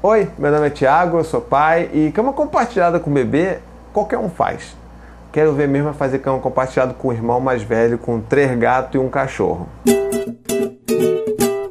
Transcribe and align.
Oi, 0.00 0.28
meu 0.38 0.52
nome 0.52 0.68
é 0.68 0.70
Thiago, 0.70 1.18
eu 1.18 1.24
sou 1.24 1.40
pai 1.40 1.90
e 1.92 2.12
cama 2.12 2.32
compartilhada 2.32 3.00
com 3.00 3.10
bebê 3.10 3.58
qualquer 3.92 4.16
um 4.16 4.28
faz. 4.28 4.76
Quero 5.32 5.52
ver 5.54 5.66
mesmo 5.66 5.92
fazer 5.92 6.20
cama 6.20 6.38
compartilhada 6.38 6.94
com 6.94 7.08
o 7.08 7.12
irmão 7.12 7.40
mais 7.40 7.64
velho, 7.64 7.98
com 7.98 8.20
três 8.20 8.56
gatos 8.56 8.94
e 8.94 8.98
um 8.98 9.08
cachorro. 9.08 9.68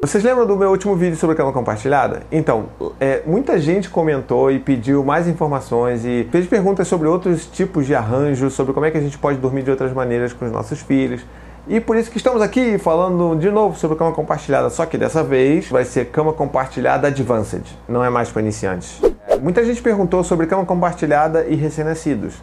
Vocês 0.02 0.22
lembram 0.22 0.46
do 0.46 0.58
meu 0.58 0.68
último 0.68 0.94
vídeo 0.94 1.16
sobre 1.16 1.36
cama 1.36 1.54
compartilhada? 1.54 2.20
Então, 2.30 2.66
é, 3.00 3.22
muita 3.24 3.58
gente 3.58 3.88
comentou 3.88 4.50
e 4.50 4.58
pediu 4.58 5.02
mais 5.02 5.26
informações 5.26 6.04
e 6.04 6.28
fez 6.30 6.46
perguntas 6.46 6.86
sobre 6.86 7.08
outros 7.08 7.46
tipos 7.46 7.86
de 7.86 7.94
arranjos, 7.94 8.52
sobre 8.52 8.74
como 8.74 8.84
é 8.84 8.90
que 8.90 8.98
a 8.98 9.00
gente 9.00 9.16
pode 9.16 9.38
dormir 9.38 9.62
de 9.62 9.70
outras 9.70 9.90
maneiras 9.94 10.34
com 10.34 10.44
os 10.44 10.52
nossos 10.52 10.82
filhos. 10.82 11.24
E 11.68 11.80
por 11.80 11.98
isso 11.98 12.10
que 12.10 12.16
estamos 12.16 12.40
aqui 12.40 12.78
falando 12.78 13.38
de 13.38 13.50
novo 13.50 13.78
sobre 13.78 13.94
cama 13.98 14.10
compartilhada, 14.10 14.70
só 14.70 14.86
que 14.86 14.96
dessa 14.96 15.22
vez 15.22 15.68
vai 15.68 15.84
ser 15.84 16.06
cama 16.06 16.32
compartilhada 16.32 17.08
Advanced, 17.08 17.62
não 17.86 18.02
é 18.02 18.08
mais 18.08 18.30
para 18.30 18.40
iniciantes. 18.40 18.98
Muita 19.42 19.62
gente 19.62 19.82
perguntou 19.82 20.24
sobre 20.24 20.46
cama 20.46 20.64
compartilhada 20.64 21.44
e 21.46 21.54
recém-nascidos. 21.54 22.36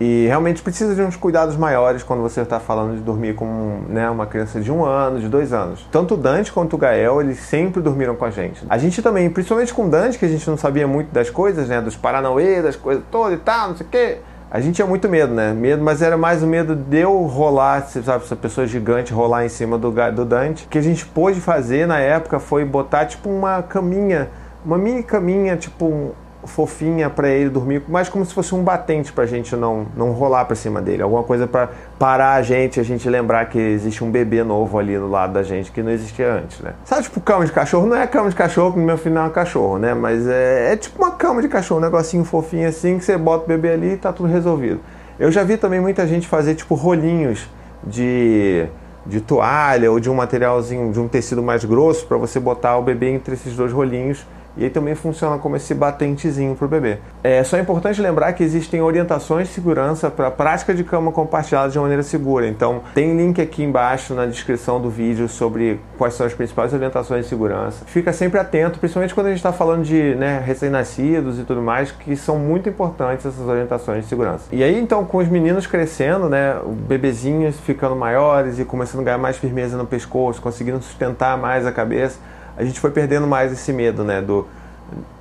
E 0.00 0.24
realmente 0.26 0.62
precisa 0.62 0.94
de 0.94 1.02
uns 1.02 1.16
cuidados 1.16 1.54
maiores 1.54 2.02
quando 2.02 2.22
você 2.22 2.40
está 2.40 2.58
falando 2.58 2.96
de 2.96 3.02
dormir 3.02 3.34
com 3.34 3.82
né, 3.90 4.08
uma 4.08 4.24
criança 4.24 4.58
de 4.58 4.72
um 4.72 4.82
ano, 4.82 5.20
de 5.20 5.28
dois 5.28 5.52
anos. 5.52 5.86
Tanto 5.92 6.14
o 6.14 6.16
Dante 6.16 6.50
quanto 6.50 6.74
o 6.74 6.78
Gael, 6.78 7.20
eles 7.20 7.40
sempre 7.40 7.82
dormiram 7.82 8.16
com 8.16 8.24
a 8.24 8.30
gente. 8.30 8.64
A 8.70 8.78
gente 8.78 9.02
também, 9.02 9.28
principalmente 9.28 9.74
com 9.74 9.84
o 9.84 9.90
Dante, 9.90 10.18
que 10.18 10.24
a 10.24 10.28
gente 10.28 10.48
não 10.48 10.56
sabia 10.56 10.88
muito 10.88 11.12
das 11.12 11.28
coisas, 11.28 11.68
né? 11.68 11.78
Dos 11.82 11.94
Paranauê, 11.94 12.62
das 12.62 12.74
coisas 12.74 13.04
todas 13.10 13.34
e 13.34 13.42
tal, 13.42 13.68
não 13.68 13.76
sei 13.76 13.86
o 13.86 13.90
quê 13.90 14.18
a 14.54 14.60
gente 14.60 14.74
tinha 14.74 14.86
muito 14.86 15.08
medo, 15.08 15.32
né? 15.32 15.54
Medo, 15.54 15.82
mas 15.82 16.02
era 16.02 16.14
mais 16.14 16.42
o 16.42 16.46
medo 16.46 16.76
de 16.76 16.98
eu 16.98 17.22
rolar, 17.22 17.88
sabe, 17.88 18.22
essa 18.22 18.36
pessoa 18.36 18.66
gigante 18.66 19.10
rolar 19.10 19.46
em 19.46 19.48
cima 19.48 19.78
do, 19.78 19.90
do 19.90 20.24
Dante. 20.26 20.66
O 20.66 20.68
que 20.68 20.76
a 20.76 20.82
gente 20.82 21.06
pôde 21.06 21.40
fazer 21.40 21.86
na 21.86 21.98
época 21.98 22.38
foi 22.38 22.62
botar 22.62 23.06
tipo 23.06 23.30
uma 23.30 23.62
caminha, 23.62 24.28
uma 24.62 24.76
mini 24.76 25.02
caminha, 25.02 25.56
tipo 25.56 26.14
fofinha 26.44 27.08
para 27.08 27.28
ele 27.28 27.50
dormir, 27.50 27.82
mais 27.88 28.08
como 28.08 28.24
se 28.24 28.34
fosse 28.34 28.54
um 28.54 28.62
batente 28.62 29.12
pra 29.12 29.26
gente 29.26 29.54
não, 29.54 29.86
não 29.96 30.12
rolar 30.12 30.44
pra 30.44 30.56
cima 30.56 30.80
dele. 30.80 31.02
Alguma 31.02 31.22
coisa 31.22 31.46
para 31.46 31.68
parar 31.98 32.34
a 32.34 32.42
gente, 32.42 32.80
a 32.80 32.82
gente 32.82 33.08
lembrar 33.08 33.46
que 33.46 33.58
existe 33.58 34.02
um 34.02 34.10
bebê 34.10 34.42
novo 34.42 34.78
ali 34.78 34.98
do 34.98 35.08
lado 35.08 35.32
da 35.32 35.42
gente 35.42 35.70
que 35.70 35.82
não 35.82 35.90
existia 35.90 36.32
antes, 36.32 36.60
né? 36.60 36.72
Sabe, 36.84 37.04
tipo, 37.04 37.20
cama 37.20 37.46
de 37.46 37.52
cachorro? 37.52 37.86
Não 37.86 37.96
é 37.96 38.06
cama 38.06 38.28
de 38.28 38.36
cachorro, 38.36 38.72
porque 38.72 38.84
meu 38.84 38.98
final 38.98 39.26
é 39.26 39.30
cachorro, 39.30 39.78
né? 39.78 39.94
Mas 39.94 40.26
é, 40.26 40.72
é 40.72 40.76
tipo 40.76 41.02
uma 41.02 41.12
cama 41.12 41.40
de 41.40 41.48
cachorro, 41.48 41.80
um 41.80 41.84
negocinho 41.84 42.24
fofinho 42.24 42.68
assim, 42.68 42.98
que 42.98 43.04
você 43.04 43.16
bota 43.16 43.44
o 43.44 43.48
bebê 43.48 43.72
ali 43.72 43.92
e 43.92 43.96
tá 43.96 44.12
tudo 44.12 44.28
resolvido. 44.28 44.80
Eu 45.18 45.30
já 45.30 45.44
vi 45.44 45.56
também 45.56 45.80
muita 45.80 46.06
gente 46.06 46.26
fazer, 46.26 46.54
tipo, 46.54 46.74
rolinhos 46.74 47.48
de 47.84 48.68
de 49.04 49.20
toalha 49.20 49.90
ou 49.90 49.98
de 49.98 50.08
um 50.08 50.14
materialzinho, 50.14 50.92
de 50.92 51.00
um 51.00 51.08
tecido 51.08 51.42
mais 51.42 51.64
grosso 51.64 52.06
para 52.06 52.16
você 52.16 52.38
botar 52.38 52.76
o 52.76 52.82
bebê 52.82 53.10
entre 53.10 53.34
esses 53.34 53.56
dois 53.56 53.72
rolinhos 53.72 54.24
e 54.56 54.64
aí 54.64 54.70
também 54.70 54.94
funciona 54.94 55.38
como 55.38 55.56
esse 55.56 55.74
batentezinho 55.74 56.54
para 56.54 56.64
o 56.64 56.68
bebê. 56.68 56.98
É 57.22 57.42
só 57.44 57.58
importante 57.58 58.00
lembrar 58.00 58.32
que 58.32 58.42
existem 58.42 58.80
orientações 58.80 59.48
de 59.48 59.54
segurança 59.54 60.10
para 60.10 60.28
a 60.28 60.30
prática 60.30 60.74
de 60.74 60.84
cama 60.84 61.12
compartilhada 61.12 61.70
de 61.70 61.78
maneira 61.78 62.02
segura. 62.02 62.46
Então, 62.46 62.82
tem 62.94 63.16
link 63.16 63.40
aqui 63.40 63.62
embaixo 63.62 64.14
na 64.14 64.26
descrição 64.26 64.80
do 64.80 64.90
vídeo 64.90 65.28
sobre 65.28 65.80
quais 65.96 66.14
são 66.14 66.26
as 66.26 66.34
principais 66.34 66.72
orientações 66.72 67.24
de 67.24 67.28
segurança. 67.28 67.84
Fica 67.86 68.12
sempre 68.12 68.38
atento, 68.38 68.78
principalmente 68.78 69.14
quando 69.14 69.26
a 69.26 69.30
gente 69.30 69.38
está 69.38 69.52
falando 69.52 69.84
de 69.84 70.14
né, 70.14 70.42
recém-nascidos 70.44 71.38
e 71.38 71.44
tudo 71.44 71.62
mais, 71.62 71.92
que 71.92 72.16
são 72.16 72.38
muito 72.38 72.68
importantes 72.68 73.26
essas 73.26 73.46
orientações 73.46 74.02
de 74.02 74.08
segurança. 74.08 74.44
E 74.52 74.62
aí, 74.62 74.78
então, 74.78 75.04
com 75.04 75.18
os 75.18 75.28
meninos 75.28 75.66
crescendo, 75.66 76.28
né, 76.28 76.56
bebezinhos 76.88 77.58
ficando 77.60 77.96
maiores 77.96 78.58
e 78.58 78.64
começando 78.64 79.00
a 79.00 79.04
ganhar 79.04 79.18
mais 79.18 79.36
firmeza 79.36 79.76
no 79.76 79.86
pescoço, 79.86 80.40
conseguindo 80.40 80.80
sustentar 80.82 81.36
mais 81.38 81.66
a 81.66 81.72
cabeça, 81.72 82.18
a 82.56 82.64
gente 82.64 82.78
foi 82.80 82.90
perdendo 82.90 83.26
mais 83.26 83.52
esse 83.52 83.72
medo, 83.72 84.04
né? 84.04 84.20
Do, 84.20 84.46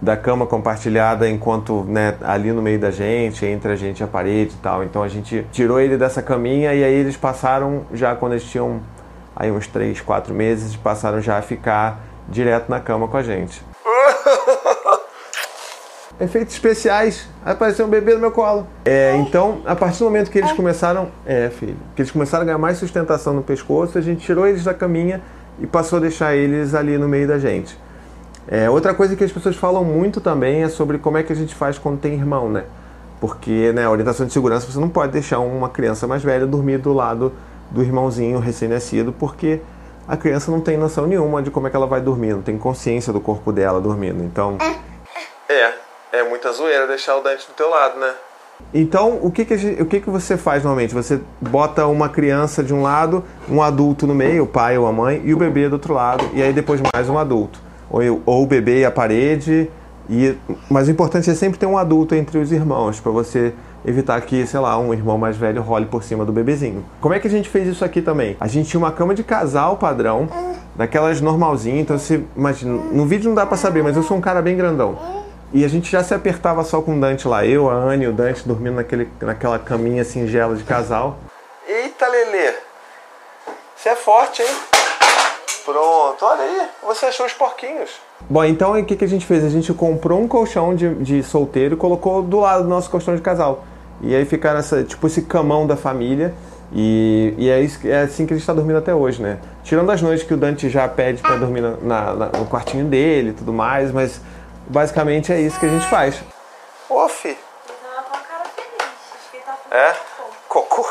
da 0.02 0.18
cama 0.18 0.46
compartilhada 0.46 1.30
enquanto 1.30 1.84
né, 1.84 2.16
ali 2.22 2.52
no 2.52 2.62
meio 2.62 2.80
da 2.80 2.92
gente, 2.92 3.46
entre 3.46 3.72
a 3.72 3.76
gente 3.76 4.00
e 4.00 4.04
a 4.04 4.08
parede 4.08 4.54
e 4.56 4.58
tal. 4.62 4.84
Então 4.84 5.04
a 5.04 5.08
gente 5.08 5.46
tirou 5.52 5.80
ele 5.80 5.98
dessa 5.98 6.22
caminha 6.22 6.74
e 6.74 6.84
aí 6.84 6.94
eles 6.94 7.16
passaram, 7.16 7.86
já 7.94 8.16
quando 8.16 8.34
eles 8.34 8.44
tinham 8.44 8.81
aí 9.36 9.52
uns 9.52 9.68
3, 9.68 10.02
4 10.02 10.34
meses, 10.34 10.75
passaram 10.75 11.22
já 11.22 11.38
a 11.38 11.41
ficar 11.41 12.02
direto 12.28 12.70
na 12.70 12.80
cama 12.80 13.08
com 13.08 13.18
a 13.18 13.24
gente. 13.24 13.64
Efeitos 16.20 16.53
especiais, 16.53 17.28
apareceu 17.44 17.86
um 17.88 17.90
bebê 17.90 18.14
no 18.14 18.20
meu 18.20 18.31
colo. 18.31 18.68
É, 18.86 19.16
então, 19.16 19.62
a 19.66 19.75
partir 19.75 20.00
do 20.00 20.06
momento 20.06 20.30
que 20.30 20.38
eles 20.38 20.52
começaram, 20.52 21.09
é, 21.25 21.50
filho, 21.50 21.75
que 21.96 22.02
eles 22.03 22.12
começaram 22.12 22.44
a 22.44 22.46
ganhar 22.46 22.59
mais 22.59 22.78
sustentação 22.78 23.34
no 23.34 23.41
pescoço, 23.41 23.97
a 23.97 24.02
gente 24.02 24.24
tirou 24.24 24.46
eles 24.46 24.64
da 24.64 24.74
caminha 24.74 25.20
e 25.59 25.67
passou 25.67 25.97
a 25.97 26.01
deixar 26.01 26.35
eles 26.35 26.73
ali 26.73 26.97
no 26.97 27.07
meio 27.07 27.28
da 27.28 27.38
gente. 27.38 27.78
É, 28.47 28.69
outra 28.69 28.94
coisa 28.94 29.16
que 29.16 29.23
as 29.23 29.31
pessoas 29.31 29.56
falam 29.56 29.84
muito 29.84 30.19
também 30.19 30.63
é 30.63 30.69
sobre 30.69 30.97
como 30.97 31.17
é 31.17 31.23
que 31.23 31.31
a 31.31 31.35
gente 31.35 31.53
faz 31.53 31.78
quando 31.78 32.00
tem 32.00 32.13
irmão, 32.13 32.50
né? 32.50 32.66
Porque, 33.19 33.72
né, 33.72 33.88
orientação 33.88 34.25
de 34.25 34.34
segurança, 34.34 34.69
você 34.69 34.79
não 34.79 34.90
pode 34.90 35.11
deixar 35.11 35.40
uma 35.40 35.69
criança 35.69 36.07
mais 36.07 36.23
velha 36.23 36.45
dormir 36.45 36.79
do 36.79 36.91
lado 36.91 37.31
do 37.69 37.84
irmãozinho 37.84 38.40
recém-nascido, 38.40 39.13
porque 39.13 39.61
a 40.07 40.17
criança 40.17 40.51
não 40.51 40.59
tem 40.59 40.75
noção 40.75 41.06
nenhuma 41.06 41.41
de 41.41 41.51
como 41.51 41.67
é 41.67 41.69
que 41.69 41.75
ela 41.75 41.88
vai 41.88 42.01
dormir, 42.01 42.34
não 42.34 42.41
tem 42.41 42.57
consciência 42.57 43.13
do 43.13 43.22
corpo 43.22 43.51
dela 43.51 43.79
dormindo. 43.79 44.23
Então. 44.23 44.57
É, 45.47 45.73
é 46.11 46.23
muita 46.23 46.51
zoeira 46.51 46.88
deixar 46.88 47.16
o 47.16 47.22
Dante 47.22 47.47
do 47.47 47.53
teu 47.53 47.69
lado, 47.69 48.00
né? 48.00 48.13
Então, 48.73 49.19
o 49.22 49.29
que 49.29 49.44
que, 49.44 49.57
gente, 49.57 49.81
o 49.81 49.85
que 49.85 49.99
que 49.99 50.09
você 50.09 50.38
faz 50.38 50.63
normalmente? 50.63 50.94
Você 50.94 51.19
bota 51.41 51.85
uma 51.88 52.07
criança 52.07 52.63
de 52.63 52.73
um 52.73 52.81
lado, 52.81 53.23
um 53.49 53.61
adulto 53.61 54.07
no 54.07 54.16
meio, 54.16 54.44
o 54.44 54.47
pai 54.47 54.77
ou 54.77 54.88
a 54.88 54.94
mãe, 54.94 55.22
e 55.25 55.33
o 55.33 55.38
bebê 55.38 55.67
do 55.67 55.73
outro 55.73 55.94
lado, 55.94 56.23
e 56.33 56.41
aí 56.41 56.53
depois 56.53 56.81
mais 56.94 57.09
um 57.09 57.17
adulto. 57.17 57.59
Ou, 57.89 58.01
ou 58.25 58.44
o 58.44 58.47
bebê 58.47 58.79
e 58.79 58.85
a 58.85 58.91
parede. 58.91 59.69
E, 60.09 60.35
mas 60.69 60.88
o 60.88 60.91
importante 60.91 61.29
é 61.29 61.33
sempre 61.33 61.59
ter 61.59 61.66
um 61.66 61.77
adulto 61.77 62.16
entre 62.16 62.38
os 62.38 62.51
irmãos, 62.51 62.99
para 62.99 63.11
você 63.11 63.53
evitar 63.85 64.22
que, 64.22 64.45
sei 64.45 64.59
lá, 64.59 64.78
um 64.78 64.93
irmão 64.93 65.17
mais 65.17 65.35
velho 65.35 65.61
role 65.61 65.85
por 65.85 66.03
cima 66.03 66.23
do 66.23 66.31
bebezinho. 66.31 66.83
Como 66.99 67.13
é 67.13 67.19
que 67.19 67.28
a 67.28 67.31
gente 67.31 67.49
fez 67.49 67.67
isso 67.67 67.83
aqui 67.83 68.01
também? 68.01 68.38
A 68.39 68.47
gente 68.47 68.69
tinha 68.69 68.79
uma 68.79 68.91
cama 68.91 69.13
de 69.13 69.23
casal 69.23 69.78
padrão, 69.78 70.28
daquelas 70.75 71.19
normalzinhas, 71.19 71.79
então 71.79 71.97
se 71.97 72.23
imagina, 72.35 72.79
no 72.91 73.05
vídeo 73.05 73.28
não 73.28 73.35
dá 73.35 73.45
para 73.45 73.57
saber, 73.57 73.83
mas 73.83 73.95
eu 73.95 74.03
sou 74.03 74.17
um 74.17 74.22
cara 74.22 74.41
bem 74.41 74.55
grandão. 74.55 74.97
E 75.53 75.66
a 75.66 75.67
gente 75.67 75.91
já 75.91 76.01
se 76.01 76.13
apertava 76.13 76.63
só 76.63 76.81
com 76.81 76.95
o 76.95 77.00
Dante 77.00 77.28
lá, 77.28 77.45
eu, 77.45 77.69
a 77.69 77.73
Anne 77.73 78.06
e 78.06 78.07
o 78.07 78.13
Dante 78.13 78.47
dormindo 78.47 78.75
naquele, 78.75 79.09
naquela 79.19 79.59
caminha 79.59 80.03
singela 80.06 80.56
de 80.56 80.63
casal. 80.63 81.17
Eita, 81.67 82.07
Lelê! 82.07 82.53
Você 83.75 83.90
é 83.90 83.95
forte, 83.95 84.41
hein? 84.41 84.47
Pronto, 85.66 86.25
olha 86.25 86.41
aí, 86.41 86.67
você 86.84 87.07
achou 87.07 87.25
os 87.25 87.34
porquinhos. 87.34 87.90
Bom, 88.29 88.45
então 88.45 88.79
o 88.79 88.85
que, 88.85 88.95
que 88.95 89.03
a 89.03 89.07
gente 89.07 89.25
fez? 89.25 89.44
A 89.44 89.50
gente 89.50 89.73
comprou 89.73 90.22
um 90.22 90.28
colchão 90.28 90.73
de, 90.73 90.95
de 90.95 91.22
solteiro 91.22 91.75
e 91.75 91.78
colocou 91.78 92.23
do 92.23 92.40
lado 92.40 92.63
do 92.63 92.69
nosso 92.69 92.90
colchão 92.90 93.16
de 93.16 93.22
casal. 93.22 93.66
E 94.01 94.16
aí 94.16 94.23
ficaram 94.23 94.59
essa, 94.59 94.84
tipo 94.84 95.06
esse 95.06 95.23
camão 95.23 95.67
da 95.67 95.75
família. 95.75 96.34
E, 96.73 97.34
e 97.38 97.50
é, 97.50 97.59
isso, 97.61 97.85
é 97.85 98.03
assim 98.03 98.25
que 98.25 98.34
a 98.34 98.38
gente 98.38 98.44
está 98.44 98.53
dormindo 98.53 98.78
até 98.78 98.95
hoje, 98.95 99.22
né? 99.22 99.40
Tirando 99.63 99.91
as 99.91 100.01
noites 100.01 100.25
que 100.25 100.34
o 100.34 100.38
Dante 100.38 100.69
já 100.69 100.88
pede 100.88 101.22
para 101.22 101.35
dormir 101.35 101.61
na, 101.61 101.75
na, 102.13 102.25
no 102.38 102.45
quartinho 102.45 102.85
dele 102.85 103.31
e 103.31 103.34
tudo 103.34 103.51
mais, 103.51 103.91
mas 103.91 104.22
Basicamente 104.72 105.34
é 105.34 105.42
isso 105.42 105.59
que 105.59 105.66
a 105.66 105.70
gente 105.70 105.86
faz. 105.88 106.24
Ô, 106.90 107.09
fi. 107.09 107.38
É? 109.70 109.94
Cocô. 110.48 110.88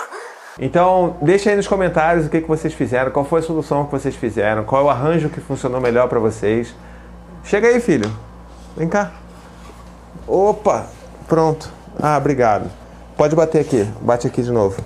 Então, 0.59 1.17
deixa 1.23 1.49
aí 1.49 1.57
nos 1.57 1.67
comentários 1.67 2.27
o 2.27 2.29
que, 2.29 2.43
que 2.43 2.49
vocês 2.49 2.75
fizeram, 2.75 3.11
qual 3.11 3.25
foi 3.25 3.41
a 3.41 3.43
solução 3.43 3.87
que 3.87 3.93
vocês 3.93 4.15
fizeram, 4.15 4.65
qual 4.65 4.83
é 4.83 4.85
o 4.85 4.91
arranjo 4.91 5.31
que 5.31 5.41
funcionou 5.41 5.81
melhor 5.81 6.09
para 6.09 6.19
vocês. 6.19 6.75
Chega 7.43 7.69
aí, 7.69 7.81
filho. 7.81 8.11
Vem 8.77 8.87
cá. 8.87 9.13
Opa, 10.29 10.87
pronto. 11.27 11.73
Ah, 11.99 12.19
obrigado. 12.19 12.71
Pode 13.17 13.35
bater 13.35 13.63
aqui, 13.63 13.89
bate 14.03 14.27
aqui 14.27 14.43
de 14.43 14.51
novo. 14.51 14.85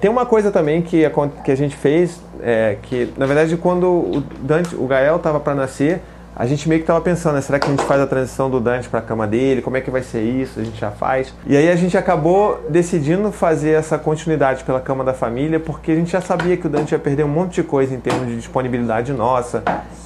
Tem 0.00 0.10
uma 0.10 0.24
coisa 0.24 0.50
também 0.50 0.80
que 0.80 1.04
a, 1.04 1.10
que 1.44 1.50
a 1.50 1.54
gente 1.54 1.76
fez, 1.76 2.20
é, 2.40 2.78
que 2.82 3.12
na 3.18 3.26
verdade 3.26 3.54
quando 3.58 3.86
o 3.86 4.20
Dante, 4.40 4.74
o 4.74 4.86
Gael 4.86 5.16
estava 5.16 5.40
para 5.40 5.54
nascer, 5.54 6.00
a 6.38 6.44
gente 6.44 6.68
meio 6.68 6.80
que 6.80 6.82
estava 6.82 7.00
pensando, 7.00 7.36
né, 7.36 7.40
será 7.40 7.58
que 7.58 7.66
a 7.66 7.70
gente 7.70 7.82
faz 7.84 7.98
a 7.98 8.06
transição 8.06 8.50
do 8.50 8.60
Dante 8.60 8.90
para 8.90 8.98
a 8.98 9.02
cama 9.02 9.26
dele? 9.26 9.62
Como 9.62 9.74
é 9.78 9.80
que 9.80 9.90
vai 9.90 10.02
ser 10.02 10.20
isso? 10.20 10.60
A 10.60 10.62
gente 10.62 10.78
já 10.78 10.90
faz. 10.90 11.32
E 11.46 11.56
aí 11.56 11.70
a 11.70 11.76
gente 11.76 11.96
acabou 11.96 12.62
decidindo 12.68 13.32
fazer 13.32 13.70
essa 13.70 13.96
continuidade 13.96 14.62
pela 14.62 14.78
cama 14.78 15.02
da 15.02 15.14
família, 15.14 15.58
porque 15.58 15.92
a 15.92 15.94
gente 15.94 16.12
já 16.12 16.20
sabia 16.20 16.54
que 16.58 16.66
o 16.66 16.68
Dante 16.68 16.92
ia 16.92 16.98
perder 16.98 17.24
um 17.24 17.28
monte 17.28 17.54
de 17.54 17.62
coisa 17.62 17.94
em 17.94 18.00
termos 18.00 18.26
de 18.26 18.36
disponibilidade 18.36 19.14
nossa, 19.14 19.62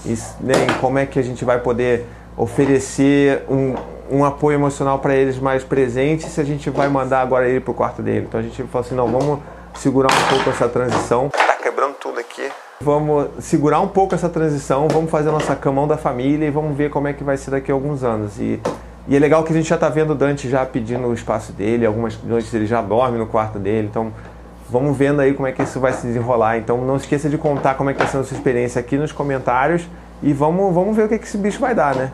e 0.06 0.10
né, 0.40 0.54
como 0.80 1.00
é 1.00 1.04
que 1.04 1.18
a 1.18 1.22
gente 1.22 1.44
vai 1.44 1.58
poder 1.58 2.06
oferecer 2.36 3.42
um, 3.50 3.74
um 4.08 4.24
apoio 4.24 4.54
emocional 4.54 5.00
para 5.00 5.16
eles 5.16 5.36
mais 5.36 5.64
presente 5.64 6.28
se 6.28 6.40
a 6.40 6.44
gente 6.44 6.70
vai 6.70 6.88
mandar 6.88 7.22
agora 7.22 7.48
ele 7.48 7.58
para 7.58 7.72
o 7.72 7.74
quarto 7.74 8.02
dele. 8.02 8.26
Então 8.28 8.38
a 8.38 8.42
gente 8.42 8.62
falou 8.64 8.86
assim, 8.86 8.94
não, 8.94 9.08
vamos 9.08 9.40
segurar 9.74 10.12
um 10.12 10.28
pouco 10.28 10.48
essa 10.48 10.68
transição. 10.68 11.28
Tá 11.28 11.69
aqui. 12.40 12.54
Vamos 12.82 13.28
segurar 13.40 13.80
um 13.80 13.88
pouco 13.88 14.14
essa 14.14 14.28
transição, 14.28 14.88
vamos 14.88 15.10
fazer 15.10 15.28
a 15.28 15.32
nossa 15.32 15.54
camão 15.54 15.86
da 15.86 15.96
família 15.96 16.46
e 16.46 16.50
vamos 16.50 16.76
ver 16.76 16.90
como 16.90 17.08
é 17.08 17.12
que 17.12 17.22
vai 17.22 17.36
ser 17.36 17.50
daqui 17.50 17.70
a 17.70 17.74
alguns 17.74 18.02
anos. 18.02 18.38
E, 18.38 18.60
e 19.06 19.16
é 19.16 19.18
legal 19.18 19.44
que 19.44 19.52
a 19.52 19.56
gente 19.56 19.68
já 19.68 19.74
está 19.74 19.88
vendo 19.88 20.10
o 20.10 20.14
Dante 20.14 20.48
já 20.48 20.64
pedindo 20.64 21.06
o 21.06 21.12
espaço 21.12 21.52
dele, 21.52 21.84
algumas 21.84 22.22
noites 22.22 22.52
ele 22.54 22.66
já 22.66 22.80
dorme 22.80 23.18
no 23.18 23.26
quarto 23.26 23.58
dele, 23.58 23.88
então 23.88 24.12
vamos 24.70 24.96
vendo 24.96 25.20
aí 25.20 25.34
como 25.34 25.46
é 25.46 25.52
que 25.52 25.62
isso 25.62 25.78
vai 25.78 25.92
se 25.92 26.06
desenrolar. 26.06 26.56
Então 26.56 26.78
não 26.84 26.96
esqueça 26.96 27.28
de 27.28 27.36
contar 27.36 27.74
como 27.74 27.90
é 27.90 27.92
que 27.92 28.00
está 28.00 28.10
sendo 28.10 28.22
a 28.22 28.24
sua 28.24 28.36
experiência 28.36 28.80
aqui 28.80 28.96
nos 28.96 29.12
comentários 29.12 29.86
e 30.22 30.32
vamos, 30.32 30.74
vamos 30.74 30.96
ver 30.96 31.04
o 31.04 31.08
que, 31.08 31.18
que 31.18 31.26
esse 31.26 31.38
bicho 31.38 31.60
vai 31.60 31.74
dar, 31.74 31.94
né? 31.94 32.12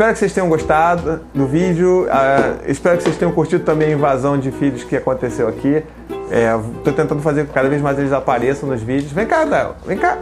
espero 0.00 0.14
que 0.14 0.18
vocês 0.18 0.32
tenham 0.32 0.48
gostado 0.48 1.20
do 1.34 1.46
vídeo. 1.46 2.06
Uh, 2.06 2.70
espero 2.70 2.96
que 2.96 3.02
vocês 3.02 3.18
tenham 3.18 3.32
curtido 3.32 3.64
também 3.64 3.88
a 3.88 3.92
invasão 3.92 4.38
de 4.38 4.50
filhos 4.50 4.82
que 4.82 4.96
aconteceu 4.96 5.46
aqui. 5.46 5.82
É, 6.30 6.56
tô 6.84 6.92
tentando 6.92 7.20
fazer 7.20 7.46
que 7.46 7.52
cada 7.52 7.68
vez 7.68 7.82
mais 7.82 7.98
eles 7.98 8.12
apareçam 8.12 8.68
nos 8.68 8.80
vídeos. 8.80 9.10
Vem 9.10 9.26
cá, 9.26 9.44
Del, 9.44 9.74
vem 9.84 9.98
cá. 9.98 10.16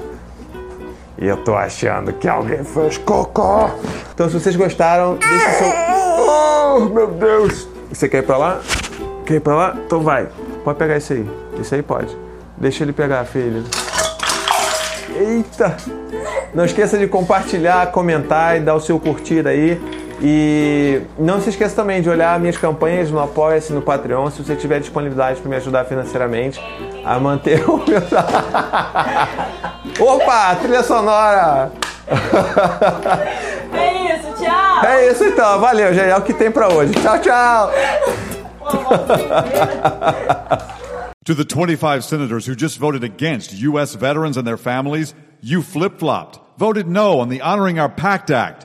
E 1.19 1.27
eu 1.27 1.37
tô 1.39 1.55
achando 1.55 2.13
que 2.13 2.29
alguém 2.29 2.65
fez 2.65 2.97
cocô. 2.97 3.69
Então, 4.15 4.29
se 4.29 4.41
vocês 4.41 4.57
gostaram, 4.57 5.17
deixa 5.17 5.51
seu. 5.51 5.69
Oh, 5.69 6.81
meu 6.81 7.09
Deus! 7.09 7.69
Você 7.93 8.09
quer 8.09 8.19
ir 8.19 8.23
pra 8.23 8.37
lá? 8.37 8.61
Quer 9.27 9.35
ir 9.35 9.41
pra 9.41 9.55
lá? 9.55 9.77
Então 9.85 10.01
vai. 10.01 10.29
Pode 10.65 10.79
pegar 10.79 10.97
esse 10.97 11.13
aí. 11.13 11.31
Esse 11.61 11.75
aí 11.75 11.83
pode. 11.83 12.17
Deixa 12.57 12.85
ele 12.85 12.93
pegar, 12.93 13.25
filho. 13.25 13.65
Eita! 15.15 15.77
Não 16.55 16.65
esqueça 16.65 16.97
de 16.97 17.07
compartilhar, 17.07 17.91
comentar 17.91 18.57
e 18.57 18.61
dar 18.61 18.75
o 18.75 18.81
seu 18.81 18.99
curtir 18.99 19.47
aí. 19.47 19.98
E 20.21 21.03
não 21.19 21.41
se 21.41 21.51
esqueça 21.51 21.77
também 21.77 22.03
de 22.03 22.11
olhar 22.11 22.39
minhas 22.41 22.57
campanhas 22.57 23.11
no 23.11 23.21
Apoia-se 23.21 23.73
no 23.73 23.81
Patreon, 23.81 24.31
se 24.31 24.43
você 24.43 24.57
tiver 24.57 24.81
disponibilidade 24.81 25.41
para 25.41 25.49
me 25.49 25.57
ajudar 25.57 25.85
financeiramente 25.85 26.61
a 27.05 27.19
manter 27.21 27.63
o 27.71 27.77
meu. 27.77 28.03
Opa, 30.01 30.57
trilha 30.57 30.83
sonora! 30.83 31.71
É 33.73 34.17
isso, 34.17 34.43
tchau! 34.43 34.85
É 34.85 35.11
isso 35.11 35.25
então, 35.25 35.61
valeu, 35.61 35.95
já 35.95 36.05
é 36.05 36.17
o 36.17 36.23
que 36.23 36.35
tem 36.35 36.51
para 36.51 36.73
hoje. 36.73 36.93
Tchau, 36.95 37.19
tchau! 37.21 37.71
to 41.25 41.35
the 41.35 41.45
25 41.45 42.03
senators 42.03 42.47
who 42.47 42.57
just 42.57 42.79
voted 42.79 43.05
against 43.05 43.53
U.S. 43.53 43.95
veterans 43.95 44.37
and 44.39 44.47
their 44.47 44.57
families, 44.57 45.15
you 45.43 45.63
flip 45.63 45.99
flopped, 45.99 46.39
voted 46.57 46.89
no 46.89 47.21
on 47.21 47.29
the 47.29 47.43
Honoring 47.43 47.79
Our 47.79 47.91
Pact 47.91 48.31
Act. 48.31 48.65